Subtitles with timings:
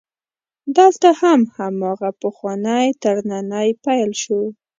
[0.77, 4.39] دلته هم هماغه پخوانی ترننی پیل شو.